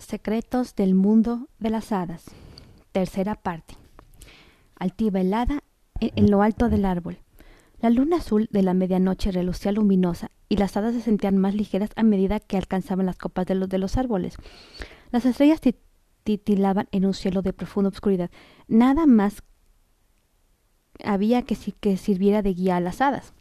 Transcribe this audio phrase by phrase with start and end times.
[0.00, 2.24] Secretos del mundo de las hadas.
[2.90, 3.76] Tercera parte.
[4.74, 5.62] Altiva helada
[6.00, 7.18] en lo alto del árbol.
[7.80, 11.90] La luna azul de la medianoche relucía luminosa y las hadas se sentían más ligeras
[11.96, 14.36] a medida que alcanzaban las copas de los, de los árboles.
[15.12, 15.60] Las estrellas
[16.24, 18.30] titilaban en un cielo de profunda oscuridad.
[18.68, 19.42] Nada más
[21.04, 23.34] había que, que sirviera de guía a las hadas.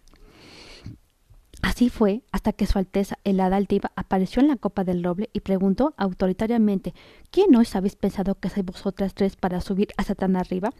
[1.61, 5.29] Así fue hasta que Su Alteza, el hada altiva, apareció en la copa del roble
[5.33, 6.93] y preguntó autoritariamente
[7.31, 10.71] ¿Quién os habéis pensado que sois vosotras tres para subir a Satán arriba?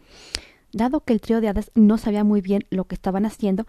[0.72, 3.66] Dado que el trío de hadas no sabía muy bien lo que estaban haciendo,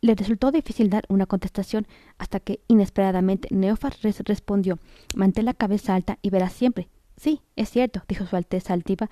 [0.00, 1.86] le resultó difícil dar una contestación
[2.18, 3.94] hasta que inesperadamente Neofar
[4.24, 4.78] respondió
[5.14, 6.88] Mantén la cabeza alta y verás siempre.
[7.16, 9.10] Sí, es cierto, dijo Su Alteza altiva,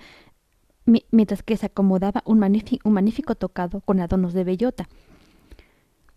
[1.11, 2.43] mientras que se acomodaba un,
[2.83, 4.89] un magnífico tocado con adornos de bellota.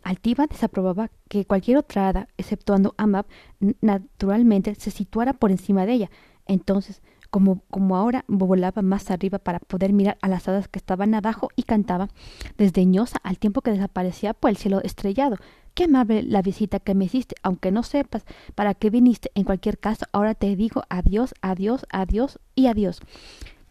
[0.03, 3.27] Altiva desaprobaba que cualquier otra hada, exceptuando a Mab,
[3.81, 6.11] naturalmente se situara por encima de ella.
[6.47, 11.15] Entonces, como, como ahora volaba más arriba para poder mirar a las hadas que estaban
[11.15, 12.09] abajo y cantaba,
[12.59, 15.37] desdeñosa al tiempo que desaparecía por el cielo estrellado.
[15.75, 19.31] Qué amable la visita que me hiciste, aunque no sepas para qué viniste.
[19.35, 23.01] En cualquier caso, ahora te digo adiós, adiós, adiós y adiós.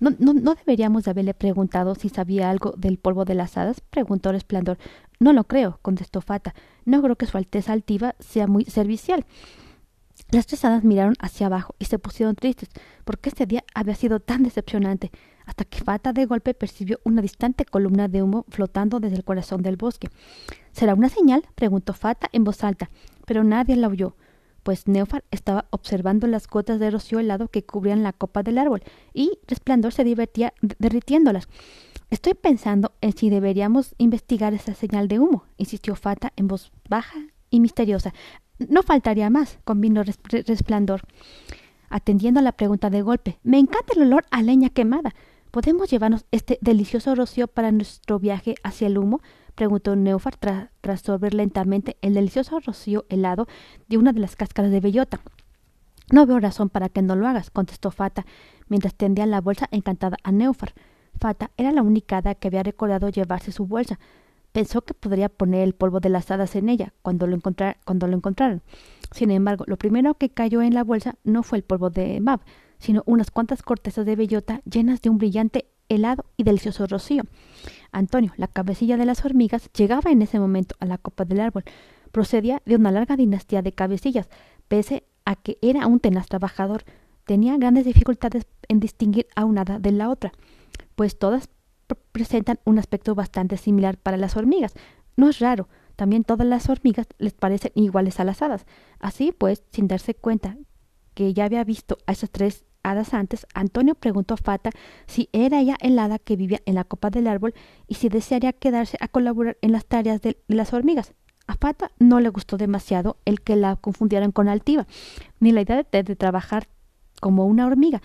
[0.01, 3.81] ¿No, no, ¿No, deberíamos haberle preguntado si sabía algo del polvo de las hadas?
[3.81, 4.79] preguntó Resplandor.
[5.19, 6.55] No lo creo, contestó Fata.
[6.85, 9.27] No creo que su Alteza Altiva sea muy servicial.
[10.31, 12.69] Las tres hadas miraron hacia abajo y se pusieron tristes,
[13.05, 15.11] porque este día había sido tan decepcionante,
[15.45, 19.61] hasta que Fata de golpe percibió una distante columna de humo flotando desde el corazón
[19.61, 20.09] del bosque.
[20.71, 21.43] ¿Será una señal?
[21.53, 22.89] preguntó Fata en voz alta,
[23.27, 24.15] pero nadie la oyó,
[24.63, 28.83] pues Neofar estaba observando las gotas de rocío helado que cubrían la copa del árbol,
[29.13, 31.47] y Resplandor se divertía derritiéndolas.
[32.09, 37.19] Estoy pensando en si deberíamos investigar esa señal de humo, insistió Fata en voz baja
[37.49, 38.13] y misteriosa.
[38.59, 41.01] No faltaría más, convino Resplandor,
[41.89, 43.39] atendiendo a la pregunta de golpe.
[43.43, 45.15] Me encanta el olor a leña quemada.
[45.51, 49.21] ¿Podemos llevarnos este delicioso rocío para nuestro viaje hacia el humo?
[49.55, 53.47] preguntó Neufar tras sorber lentamente el delicioso rocío helado
[53.89, 55.19] de una de las cáscaras de bellota.
[56.09, 58.25] No veo razón para que no lo hagas, contestó Fata,
[58.69, 60.73] mientras tendía la bolsa encantada a Neufar.
[61.19, 63.99] Fata era la única hada que había recordado llevarse su bolsa.
[64.53, 67.37] Pensó que podría poner el polvo de las hadas en ella cuando lo,
[67.83, 68.61] cuando lo encontraran.
[69.11, 72.39] Sin embargo, lo primero que cayó en la bolsa no fue el polvo de Mab,
[72.81, 77.23] sino unas cuantas cortezas de bellota llenas de un brillante helado y delicioso rocío.
[77.93, 81.63] Antonio, la cabecilla de las hormigas, llegaba en ese momento a la copa del árbol.
[82.11, 84.29] Procedía de una larga dinastía de cabecillas,
[84.67, 86.83] pese a que era un tenaz trabajador.
[87.25, 90.33] Tenía grandes dificultades en distinguir a una de la otra
[91.01, 91.49] pues todas
[92.11, 94.73] presentan un aspecto bastante similar para las hormigas.
[95.17, 98.65] No es raro, también todas las hormigas les parecen iguales a las hadas.
[98.99, 100.57] Así pues, sin darse cuenta
[101.13, 104.71] que ya había visto a esas tres hadas antes, Antonio preguntó a Fata
[105.07, 107.53] si era ella el hada que vivía en la copa del árbol
[107.87, 111.13] y si desearía quedarse a colaborar en las tareas de las hormigas.
[111.47, 114.87] A Fata no le gustó demasiado el que la confundieran con Altiva,
[115.39, 116.67] ni la idea de trabajar
[117.19, 118.01] como una hormiga,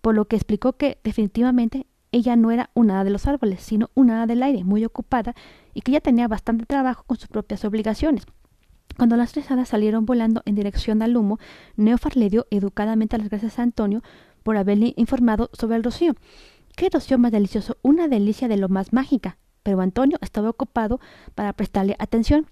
[0.00, 3.90] por lo que explicó que definitivamente ella no era una hada de los árboles, sino
[3.94, 5.34] una hada del aire, muy ocupada
[5.72, 8.26] y que ya tenía bastante trabajo con sus propias obligaciones.
[8.96, 11.38] Cuando las tres hadas salieron volando en dirección al humo,
[11.76, 14.02] Neofar le dio educadamente las gracias a Antonio
[14.42, 16.14] por haberle informado sobre el rocío.
[16.76, 17.76] ¡Qué rocío más delicioso!
[17.82, 19.38] Una delicia de lo más mágica.
[19.62, 21.00] Pero Antonio estaba ocupado
[21.34, 22.46] para prestarle atención.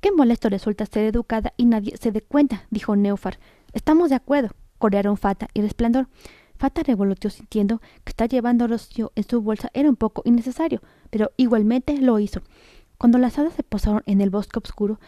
[0.00, 3.38] Qué molesto resulta ser educada y nadie se dé cuenta, dijo Neofar.
[3.72, 6.08] Estamos de acuerdo, corearon Fata y Resplandor.
[6.56, 10.80] Fata revoloteó sintiendo que estar llevando rocío en su bolsa era un poco innecesario,
[11.10, 12.40] pero igualmente lo hizo.
[12.98, 14.98] Cuando las hadas se posaron en el bosque oscuro,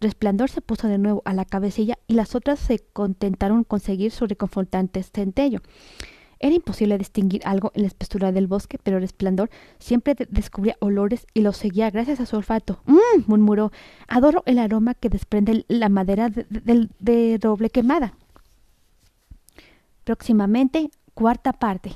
[0.00, 4.12] Resplandor se puso de nuevo a la cabecilla y las otras se contentaron con seguir
[4.12, 5.60] su reconfortante centello.
[6.40, 11.42] Era imposible distinguir algo en la espesura del bosque, pero Resplandor siempre descubría olores y
[11.42, 12.80] los seguía gracias a su olfato.
[12.86, 13.24] ¡Mmm!
[13.26, 13.72] murmuró.
[14.08, 18.14] Adoro el aroma que desprende la madera de, roble quemada.
[20.04, 21.92] Próximamente, cuarta parte.